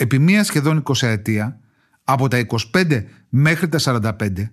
[0.00, 1.60] επί μία σχεδόν 20 ετία,
[2.04, 4.50] από τα 25 μέχρι τα 45,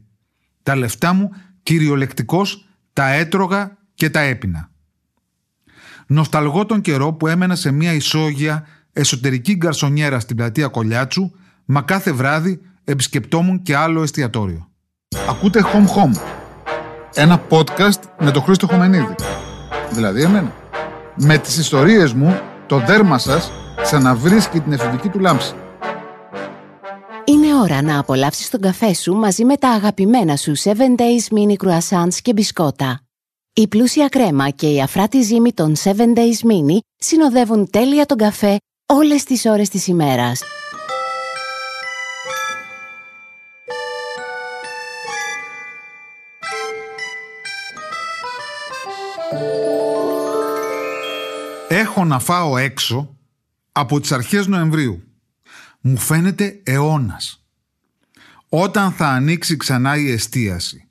[0.64, 1.32] τα λεφτά μου
[1.64, 4.70] κυριολεκτικώς τα έτρωγα και τα έπινα.
[6.08, 11.32] Νοσταλγώ τον καιρό που έμενα σε μια ισόγεια εσωτερική γκαρσονιέρα στην πλατεία Κολιάτσου,
[11.66, 14.72] μα κάθε βράδυ επισκεπτόμουν και άλλο εστιατόριο.
[15.30, 16.22] Ακούτε Home Home,
[17.14, 19.16] ένα podcast με τον Χρήστο Χωμενίδη.
[19.92, 20.54] Δηλαδή εμένα.
[21.16, 23.52] Με τις ιστορίες μου, το δέρμα σας
[23.82, 25.54] ξαναβρίσκει την εφηβική του λάμψη.
[27.26, 31.68] Είναι ώρα να απολαύσεις τον καφέ σου μαζί με τα αγαπημένα σου 7 Days Mini
[31.68, 33.00] Croissants και μπισκότα.
[33.54, 38.58] Η πλούσια κρέμα και η αφράτη ζύμη των 7 Days Mini συνοδεύουν τέλεια τον καφέ
[38.86, 40.42] όλες τις ώρες της ημέρας.
[51.68, 53.17] Έχω να φάω έξω
[53.80, 55.04] από τις αρχές Νοεμβρίου.
[55.82, 57.46] Μου φαίνεται αιώνας.
[58.50, 60.88] Όταν θα ανοίξει ξανά η εστίαση.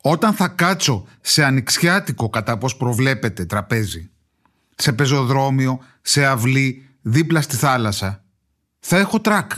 [0.00, 4.10] Όταν θα κάτσω σε ανοιξιάτικο κατά πώς προβλέπετε τραπέζι.
[4.76, 8.24] Σε πεζοδρόμιο, σε αυλή, δίπλα στη θάλασσα.
[8.80, 9.52] Θα έχω τρακ.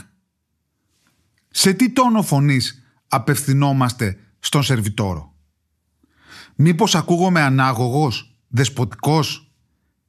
[1.49, 5.35] Σε τι τόνο φωνής απευθυνόμαστε στον σερβιτόρο;
[6.55, 9.51] Μήπως ακούγομαι ανάγωγος, δεσποτικός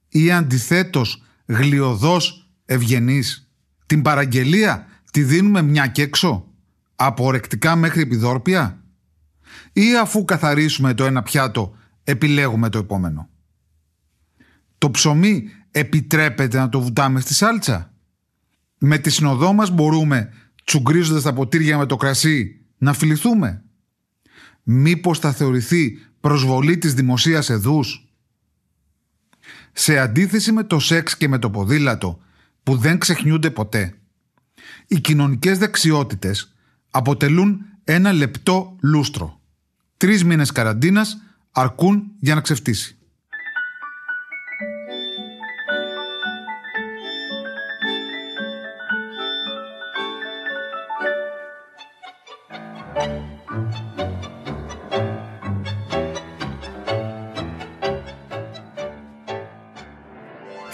[0.08, 3.50] ή αντιθέτως γλιωδός ευγενής.
[3.86, 6.46] Την παραγγελία τη δίνουμε μια και έξω,
[6.96, 8.82] από ορεκτικά μέχρι επιδόρπια;
[9.72, 13.28] Ή αφού καθαρίσουμε το ένα πιάτο επιλέγουμε το επόμενο;
[14.78, 17.92] Το ψωμί επιτρέπεται να το βουτάμε στη σάλτσα;
[18.78, 20.32] Με τη συνοδό μας μπορούμε,
[20.64, 23.62] τσουγκρίζοντας τα ποτήρια με το κρασί, να φιληθούμε;
[24.62, 28.07] Μήπως θα θεωρηθεί προσβολή της δημοσίας εδούς;
[29.72, 32.20] Σε αντίθεση με το σεξ και με το ποδήλατο
[32.62, 33.94] που δεν ξεχνιούνται ποτέ,
[34.86, 36.52] οι κοινωνικές δεξιότητες
[36.90, 39.40] αποτελούν ένα λεπτό λούστρο.
[39.96, 42.97] Τρεις μήνες καραντίνας αρκούν για να ξεφτύσει.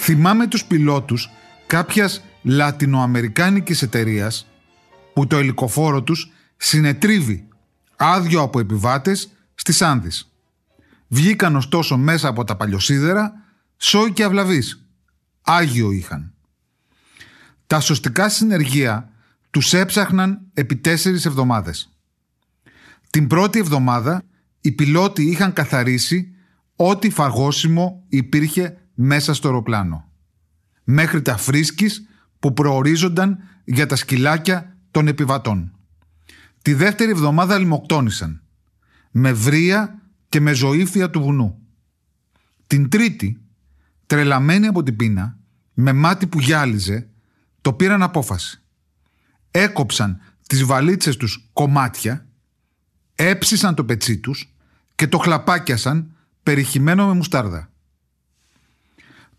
[0.07, 1.31] Θυμάμαι τους πιλότους
[1.67, 4.47] κάποιας λατινοαμερικάνικης εταιρείας
[5.15, 7.49] που το ελικοφόρο τους συνετρίβει
[7.97, 10.33] άδειο από επιβάτες στις Άνδης.
[11.09, 13.33] Βγήκαν ωστόσο μέσα από τα παλιοσίδερα
[13.77, 14.87] σόι και αυλαβείς.
[15.43, 16.33] Άγιο είχαν.
[17.67, 19.11] Τα σωστικά συνεργεία
[19.51, 21.93] τους έψαχναν επί τέσσερις εβδομάδες.
[23.11, 24.23] Την πρώτη εβδομάδα
[24.61, 26.35] οι πιλότοι είχαν καθαρίσει
[26.77, 30.09] ό,τι φαγόσιμο υπήρχε μέσα στο αεροπλάνο.
[30.85, 35.73] Μέχρι τα φρίσκης που προορίζονταν για τα σκυλάκια των επιβατών.
[36.63, 38.43] Τη δεύτερη εβδομάδα λιμοκτόνησαν.
[39.11, 41.59] Με βρία και με ζωήφια του βουνού.
[42.67, 43.41] Την τρίτη,
[44.07, 45.39] τρελαμένοι από την πείνα,
[45.75, 47.09] με μάτι που γυάλιζε,
[47.61, 48.63] το πήραν απόφαση.
[49.51, 52.27] Έκοψαν τις βαλίτσες τους κομμάτια,
[53.15, 54.55] έψισαν το πετσί τους
[54.95, 57.73] και το χλαπάκιασαν περιχυμένο με μουστάρδα.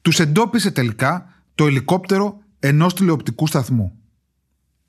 [0.05, 3.99] Τους εντόπισε τελικά το ελικόπτερο ενός τηλεοπτικού σταθμού.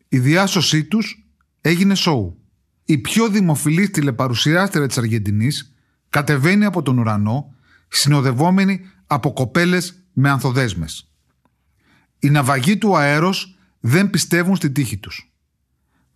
[0.08, 1.26] Η διάσωσή τους
[1.60, 2.38] έγινε σοου.
[2.84, 5.74] Η πιο δημοφιλής τηλεπαρουσιάστρια της Αργεντινής
[6.08, 7.54] κατεβαίνει από τον ουρανό
[7.88, 11.12] συνοδευόμενη από κοπέλες με ανθοδέσμες.
[12.18, 15.32] Οι ναυαγοί του αέρος δεν πιστεύουν στη τύχη τους.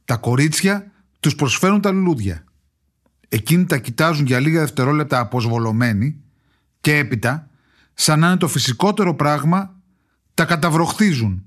[0.05, 2.45] Τα κορίτσια τους προσφέρουν τα λουλούδια.
[3.29, 6.21] Εκείνοι τα κοιτάζουν για λίγα δευτερόλεπτα αποσβολωμένοι
[6.81, 7.50] και έπειτα
[8.01, 9.75] σαν να είναι το φυσικότερο πράγμα,
[10.35, 11.45] τα καταβροχθίζουν.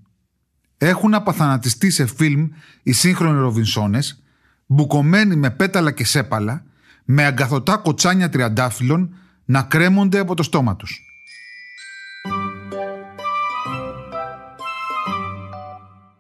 [0.77, 2.49] Έχουν απαθανατιστεί σε φιλμ
[2.83, 4.23] οι σύγχρονοι Ροβινσόνες,
[4.65, 6.63] μπουκωμένοι με πέταλα και σέπαλα,
[7.05, 9.15] με αγκαθωτά κοτσάνια τριαντάφυλλων
[9.45, 11.01] να κρέμονται από το στόμα τους.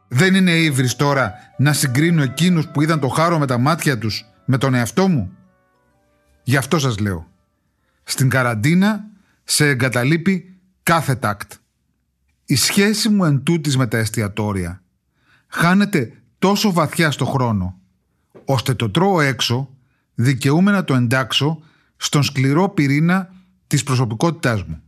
[0.07, 4.25] Δεν είναι ύβρις τώρα να συγκρίνω εκείνους που είδαν το χάρο με τα μάτια τους
[4.45, 5.31] με τον εαυτό μου;
[6.43, 7.27] Γι' αυτό σας λέω.
[8.03, 9.11] Στην καραντίνα
[9.43, 11.53] σε εγκαταλείπει κάθε τάκτ.
[12.45, 14.83] Η σχέση μου εν τούτης με τα εστιατόρια
[15.47, 17.79] χάνεται τόσο βαθιά στο χρόνο,
[18.45, 19.69] ώστε το τρώω έξω
[20.15, 21.63] δικαιούμαι να το εντάξω
[21.97, 23.33] στον σκληρό πυρήνα
[23.67, 24.81] της προσωπικότητάς μου.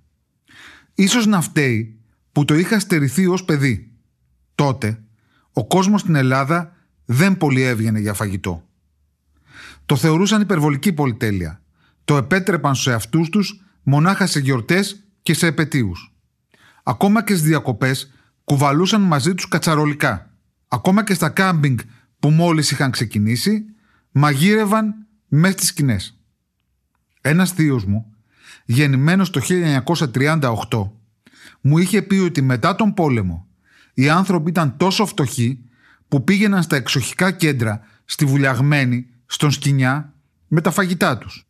[0.93, 1.99] Ίσως να φταίει
[2.31, 3.91] που το είχα στερηθεί ως παιδί.
[4.55, 4.99] Τότε,
[5.53, 6.75] ο κόσμος στην Ελλάδα
[7.05, 8.63] δεν πολύ έβγαινε για φαγητό.
[9.85, 11.61] Το θεωρούσαν υπερβολική πολυτέλεια.
[12.05, 16.13] Το επέτρεπαν στους εαυτούς τους μονάχα σε γιορτές και σε επαιτίους.
[16.83, 20.29] Ακόμα και στις διακοπές κουβαλούσαν μαζί τους κατσαρολικά.
[20.67, 21.79] Ακόμα και στα κάμπινγκ
[22.19, 23.65] που μόλις είχαν ξεκινήσει,
[24.11, 24.95] μαγείρευαν
[25.27, 26.19] μέσα στις σκηνές.
[27.21, 28.13] Ένας θείος μου,
[28.65, 30.91] γεννημένος το 1938,
[31.61, 33.47] μου είχε πει ότι μετά τον πόλεμο
[33.93, 35.59] οι άνθρωποι ήταν τόσο φτωχοί
[36.07, 40.13] που πήγαιναν στα εξοχικά κέντρα στη Βουλιαγμένη, στον Σκινιά,
[40.47, 41.47] με τα φαγητά τους.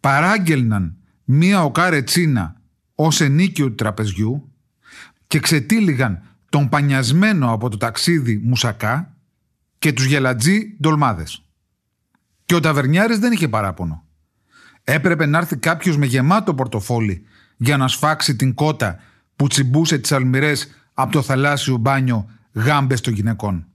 [0.00, 0.96] Παράγγελναν
[1.32, 2.56] μία οκάρε τσίνα
[2.94, 4.52] ως ενίκιο του τραπεζιού
[5.26, 9.16] και ξετύλιγαν τον πανιασμένο από το ταξίδι μουσακά
[9.78, 11.44] και τους γελατζή ντολμάδες.
[12.44, 14.04] Και ο ταβερνιάρης δεν είχε παράπονο.
[14.84, 17.24] Έπρεπε να έρθει κάποιος με γεμάτο πορτοφόλι
[17.56, 18.98] για να σφάξει την κότα
[19.36, 23.66] που τσιμπούσε τις αλμυρές από το θαλάσσιο μπάνιο γάμπες των γυναικών.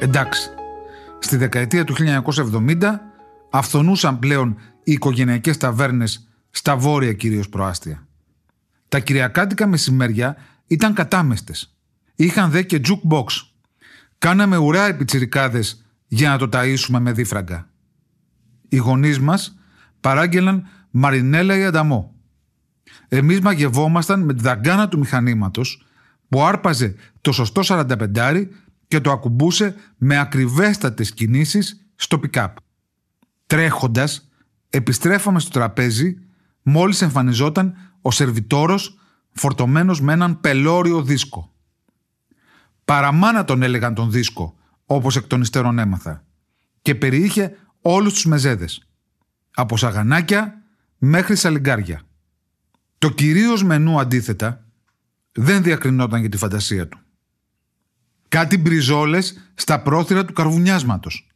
[0.00, 0.50] Εντάξει,
[1.18, 3.00] στη δεκαετία του 1970
[3.50, 8.06] αυθονούσαν πλέον οι οικογενειακές ταβέρνες στα βόρεια κυρίως προάστια.
[8.88, 10.36] Τα κυριακάτικα μεσημέρια
[10.66, 11.76] ήταν κατάμεστες.
[12.14, 13.24] Είχαν δε και jukebox.
[14.18, 17.68] Κάναμε ουρά επιτσιρικάδες για να το ταΐσουμε με δίφραγκα.
[18.68, 19.58] Οι γονείς μας
[20.00, 22.14] παράγγελαν μαρινέλα ή ανταμό.
[23.08, 25.86] Εμείς μαγευόμασταν με τη δαγκάνα του μηχανήματος
[26.28, 28.48] που άρπαζε το σωστό 45
[28.88, 32.56] και το ακουμπούσε με ακριβέστατες κινήσεις στο πικάπ.
[33.46, 34.28] Τρέχοντας,
[34.70, 36.18] επιστρέφαμε στο τραπέζι
[36.62, 38.98] μόλις εμφανιζόταν ο σερβιτόρος
[39.32, 41.52] φορτωμένος με έναν πελώριο δίσκο.
[42.84, 46.24] Παραμάνα τον έλεγαν τον δίσκο, όπως εκ των υστέρων έμαθα,
[46.82, 48.88] και περιείχε όλους τους μεζέδες,
[49.54, 50.62] από σαγανάκια
[50.98, 52.02] μέχρι σαλιγκάρια.
[52.98, 54.64] Το κυρίως μενού αντίθετα
[55.32, 56.98] δεν διακρινόταν για τη φαντασία του.
[58.28, 61.28] Κάτι μπριζόλες στα πρόθυρα του καρβουνιάσματος.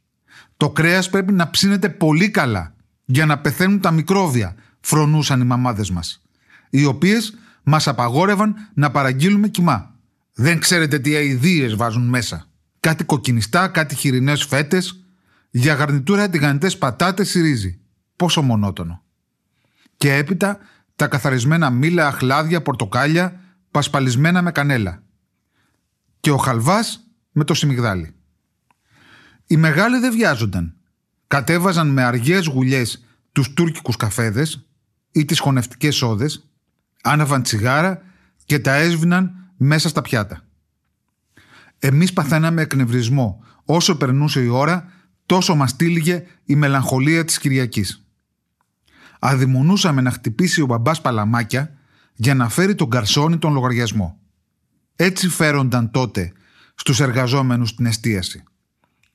[0.57, 2.75] Το κρέας πρέπει να ψήνεται πολύ καλά
[3.05, 6.21] για να πεθαίνουν τα μικρόβια, φρονούσαν οι μαμάδες μας,
[6.69, 9.95] οι οποίες μας απαγόρευαν να παραγγείλουμε κοιμά.
[10.33, 12.47] Δεν ξέρετε τι αηδίες βάζουν μέσα.
[12.79, 15.05] Κάτι κοκκινιστά, κάτι χοιρινές φέτες,
[15.49, 17.79] για γαρνιτούρα τηγανιτές πατάτες ή ρύζι.
[18.15, 19.03] Πόσο μονότονο.
[19.97, 20.57] Και έπειτα
[20.95, 23.39] τα καθαρισμένα μήλα, αχλάδια, πορτοκάλια,
[23.71, 25.02] πασπαλισμένα με κανέλα.
[26.23, 28.15] Και ο χαλβάς με το σιμιγδάλι.
[29.47, 30.75] Οι μεγάλοι δεν βιάζονταν.
[31.27, 34.67] Κατέβαζαν με αργές γουλιές τους τουρκικούς καφέδες
[35.11, 36.49] ή τις χωνευτικές σόδες,
[37.03, 38.01] άναβαν τσιγάρα
[38.45, 40.45] και τα έσβηναν μέσα στα πιάτα.
[41.79, 43.43] Εμείς παθαίναμε εκνευρισμό.
[43.65, 44.91] Όσο περνούσε η ώρα,
[45.25, 48.07] τόσο μας τύλιγε η μελαγχολία της Κυριακής.
[49.19, 51.77] Αδειμονούσαμε να χτυπήσει ο μπαμπάς παλαμάκια
[52.13, 54.22] για να φέρει τον καρσόνι τον λογαριασμό.
[54.95, 56.31] Έτσι φέρονταν τότε
[56.75, 58.43] στους εργαζόμενους την εστίαση.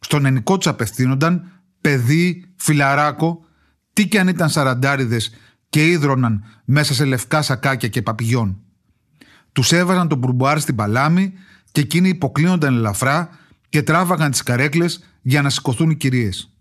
[0.00, 3.44] Στον ενικό τους απευθύνονταν παιδί, φιλαράκο,
[3.92, 5.30] τι κι αν ήταν σαραντάριδες
[5.68, 8.60] και ίδρωναν μέσα σε λευκά σακάκια και παπηγιών.
[9.52, 11.32] Τους έβαζαν τον μπουρμπουάρ στην παλάμη
[11.72, 13.28] και εκείνοι υποκλίνονταν ελαφρά
[13.68, 16.52] και τράβαγαν τις καρέκλες για να σηκωθούν οι κυρίες.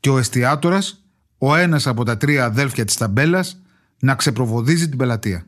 [0.00, 1.04] Και ο εστιατόρας,
[1.38, 3.62] ο ένας από τα τρία αδέλφια της ταμπέλας,
[3.98, 5.46] να ξεπροβοδίζει την πελατεία.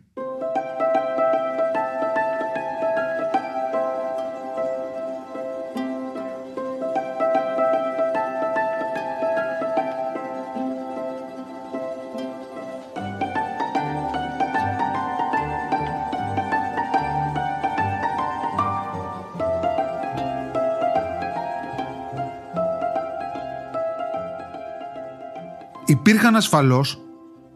[26.06, 26.98] Υπήρχαν ασφαλώς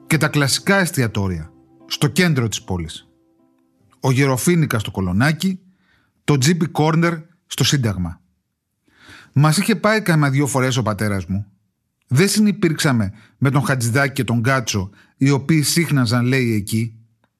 [0.07, 1.52] και τα κλασικά εστιατόρια
[1.87, 3.09] στο κέντρο της πόλης.
[4.00, 5.61] Ο Γεροφίνικα στο Κολονάκι,
[6.25, 7.14] το Τζίπι Κόρνερ
[7.47, 8.21] στο Σύνταγμα.
[9.33, 11.47] Μας είχε πάει κάνα δύο φορές ο πατέρας μου.
[12.07, 16.95] Δεν συνυπήρξαμε με τον Χατζηδάκη και τον Κάτσο, οι οποίοι σύχναζαν λέει εκεί.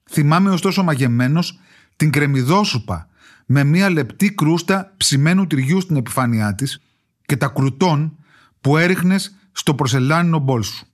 [0.09, 1.59] Θυμάμαι ωστόσο μαγεμένος
[1.95, 3.07] την κρεμιδόσουπα
[3.45, 6.81] με μία λεπτή κρούστα ψημένου τυριού στην επιφάνειά της
[7.25, 8.17] και τα κρουτών
[8.61, 10.85] που έριχνες στο προσελάνινο μπολ σου.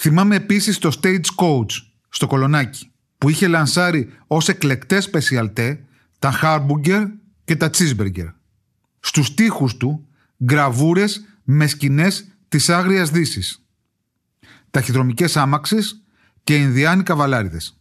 [0.00, 1.70] Θυμάμαι επίσης το Stage Coach
[2.08, 5.84] στο Κολονάκι που είχε λανσάρει ως εκλεκτές σπεσιαλτέ
[6.18, 7.06] τα Harburger
[7.44, 8.32] και τα Cheeseburger.
[9.00, 10.06] Στους τοίχους του
[10.50, 13.64] γραβούρες με σκηνές της Άγριας Δύσης.
[14.70, 16.02] Ταχυδρομικές άμαξες
[16.44, 17.80] και Ινδιάνοι καβαλάριδες.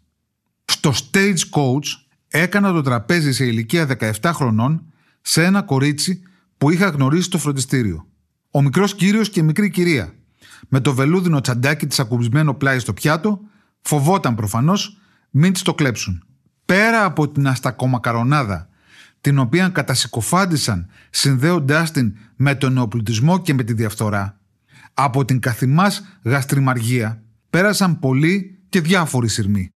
[0.65, 1.87] Στο Stage Coach
[2.27, 3.87] έκανα το τραπέζι σε ηλικία
[4.21, 6.21] 17 χρονών σε ένα κορίτσι
[6.57, 8.07] που είχα γνωρίσει στο φροντιστήριο.
[8.51, 10.16] Ο μικρός κύριος και η μικρή κυρία
[10.67, 13.39] με το βελούδινο τσαντάκι της ακουμπισμένο πλάι στο πιάτο,
[13.81, 14.97] φοβόταν προφανώς
[15.29, 16.23] μην της το κλέψουν.
[16.65, 18.69] Πέρα από την αστακομακαρονάδα,
[19.21, 24.39] την οποία κατασυκοφάντησαν συνδέοντάς την με τον νεοπλουτισμό και με τη διαφθορά,
[24.93, 29.69] από την καθημάς γαστριμαργία πέρασαν πολλοί και διάφοροι σειρμοί.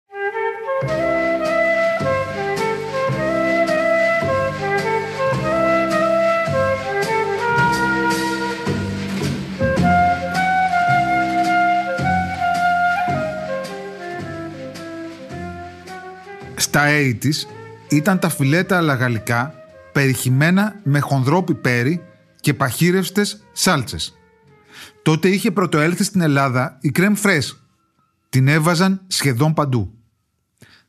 [16.74, 17.48] Στα 80's
[17.90, 19.54] ήταν τα φιλέτα αλαγαλικά
[19.92, 22.04] περιχυμένα με χονδρό πιπέρι
[22.42, 24.18] και παχύρευστες σάλτσες.
[25.02, 27.64] Τότε είχε πρωτοέλθει στην Ελλάδα η κρέμ φρέσ.
[28.30, 29.94] Την έβαζαν σχεδόν παντού.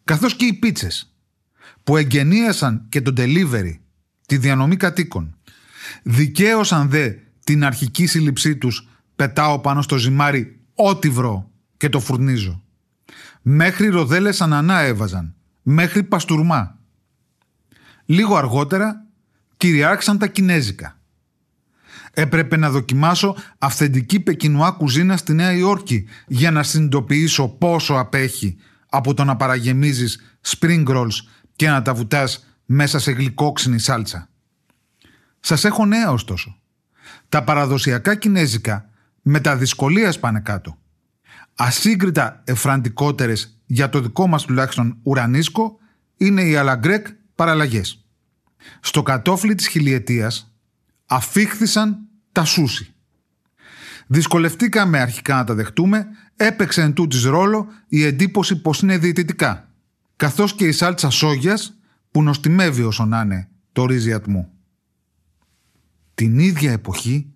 [0.04, 1.16] Καθώς και οι πίτσες
[1.84, 3.78] που εγγενίασαν και το delivery,
[4.26, 5.36] τη διανομή κατοίκων.
[6.02, 7.12] Δικαίωσαν δε
[7.44, 12.62] την αρχική σύλληψή τους πετάω πάνω στο ζυμάρι ό,τι βρω και το φουρνίζω.
[13.42, 16.78] Μέχρι ροδέλες ανανά έβαζαν μέχρι παστούρμα.
[18.04, 19.07] Λίγο αργότερα
[19.57, 20.97] κυριάρχησαν τα κινέζικα.
[22.12, 28.57] Έπρεπε να δοκιμάσω αυθεντική πεκινουά κουζίνα στη Νέα Υόρκη για να συνειδητοποιήσω πόσο απέχει
[28.88, 31.16] από το να παραγεμίζεις spring rolls
[31.57, 34.28] και να τα βουτάς μέσα σε γλυκόξινη σάλτσα.
[35.40, 36.57] Σας έχω νέα ωστόσο.
[37.28, 38.88] Τα παραδοσιακά κινέζικα
[39.23, 40.78] με τα δυσκολία πάνε κάτω.
[41.54, 45.78] Ασύγκριτα εφραντικότερες για το δικό μας τουλάχιστον ουρανίσκο
[46.16, 48.04] είναι οι αλαγκρέκ παραλλαγές.
[48.80, 50.52] Στο κατόφλι της χιλιετίας
[51.06, 51.99] αφήχθησαν
[52.32, 52.94] τα σούσι.
[54.06, 56.06] Δυσκολευτήκαμε αρχικά να τα δεχτούμε,
[56.37, 59.68] έπαιξε εν τούτης ρόλο η εντύπωση πως είναι διαιτητικά,
[60.16, 61.76] καθώς και η σάλτσα σόγιας
[62.11, 64.52] που νοστιμεύει όσο να είναι το ρύζι ατμού.
[66.14, 67.32] Την ίδια εποχή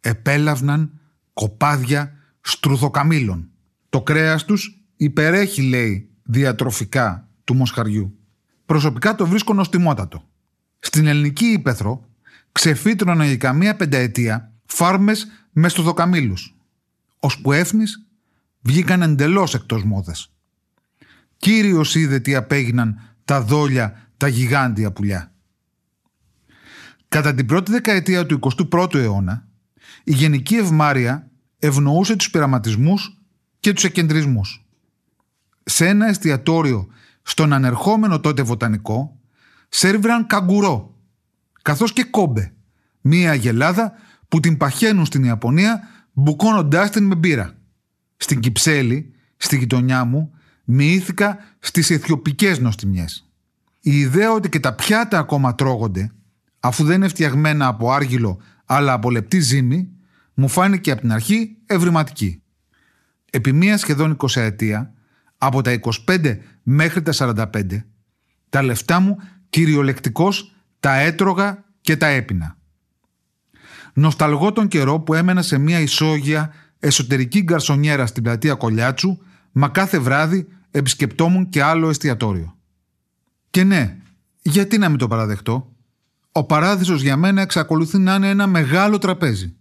[0.00, 1.00] επέλαβναν
[1.32, 3.51] κοπάδια στρουθοκαμήλων.
[3.92, 8.18] Το κρέας τους υπερέχει, λέει, διατροφικά του μοσχαριού.
[8.66, 10.28] Προσωπικά το βρίσκω νοστιμότατο.
[10.78, 12.08] Στην ελληνική ύπεθρο
[12.52, 16.56] ξεφύτρωναν για καμία πενταετία φάρμες με στοδοκαμήλους.
[17.18, 18.06] Ως που έφνης
[18.60, 20.32] βγήκαν εντελώς εκτός μόδας.
[21.36, 25.32] Κύριος είδε τι απέγιναν τα δόλια, τα γιγάντια πουλιά.
[27.08, 28.38] Κατά την πρώτη δεκαετία του
[28.70, 29.46] 21ου αιώνα,
[30.04, 33.16] η γενική ευμάρεια ευνοούσε τους πειραματισμούς
[33.62, 34.64] και τους εκκεντρισμούς
[35.64, 36.88] σε ένα εστιατόριο
[37.22, 39.20] στον ανερχόμενο τότε βοτανικό
[39.68, 40.98] σέρβιραν καγκουρό,
[41.62, 42.52] καθώς και κόμπε,
[43.00, 43.92] μία γελάδα
[44.28, 45.80] που την παχαίνουν στην Ιαπωνία
[46.12, 47.54] μπουκώνοντάς την με μπύρα.
[48.16, 50.32] Στην Κυψέλη, στη γειτονιά μου,
[50.64, 53.30] μοιήθηκα στις αιθιοπικές νοστιμιές.
[53.80, 56.12] Η ιδέα ότι και τα πιάτα ακόμα τρώγονται,
[56.60, 59.88] αφού δεν είναι φτιαγμένα από άργυλο αλλά από λεπτή ζύμη,
[60.34, 62.41] μου φάνηκε από την αρχή ευρηματική.
[63.34, 64.92] Επί μία σχεδόν 20 ετία,
[65.38, 67.84] από τα 25 μέχρι τα 45,
[68.48, 69.16] τα λεφτά μου
[69.50, 72.56] κυριολεκτικώς τα έτρωγα και τα έπινα.
[73.94, 79.18] Νοσταλγώ τον καιρό που έμενα σε μια ισόγεια εσωτερική γκαρσονιέρα στην πλατεία Κολιάτσου,
[79.52, 82.56] μα κάθε βράδυ επισκεπτόμουν και άλλο εστιατόριο.
[83.50, 83.96] Και ναι,
[84.42, 85.72] γιατί να μην το παραδεχτώ.
[86.32, 89.56] Ο παράδεισος για μένα εξακολουθεί να είναι ένα μεγάλο τραπέζι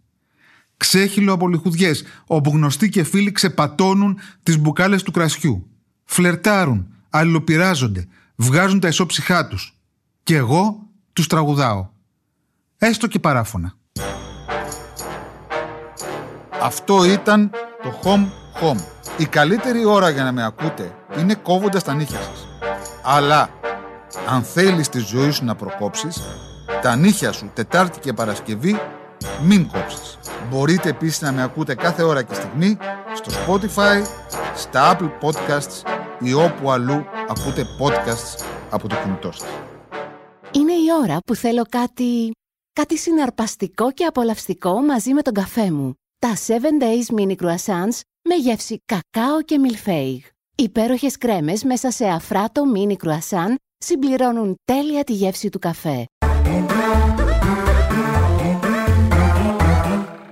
[0.82, 5.68] ξέχυλο από λιχουδιές, όπου γνωστοί και φίλοι ξεπατώνουν τις μπουκάλες του κρασιού.
[6.04, 9.78] Φλερτάρουν, αλληλοπειράζονται, βγάζουν τα ισόψυχά τους.
[10.24, 11.90] Και εγώ τους τραγουδάω.
[12.78, 13.74] Έστω και παράφωνα.
[16.62, 17.52] Αυτό ήταν
[17.84, 18.28] το Home
[18.62, 18.84] Home.
[19.18, 22.48] Η καλύτερη ώρα για να με ακούτε είναι κόβοντας τα νύχια σας.
[23.04, 23.50] Αλλά,
[24.30, 26.22] αν θέλεις τη ζωή σου να προκόψεις,
[26.82, 28.80] τα νύχια σου Τετάρτη και Παρασκευή
[29.44, 30.20] μην κόψεις.
[30.52, 32.78] Μπορείτε επίσης να με ακούτε κάθε ώρα και στιγμή
[33.14, 34.02] στο Spotify,
[34.56, 35.82] στα Apple Podcasts
[36.20, 39.50] ή όπου αλλού ακούτε podcasts από το κινητό σας.
[40.52, 42.32] Είναι η ώρα που θέλω κάτι...
[42.74, 45.94] κάτι συναρπαστικό και απολαυστικό μαζί με τον καφέ μου.
[46.20, 50.22] Τα 7 Days Mini Croissants με γεύση κακάο και μιλφέιγ.
[50.56, 56.06] Υπέροχες κρέμες μέσα σε αφράτο mini croissant συμπληρώνουν τέλεια τη γεύση του καφέ.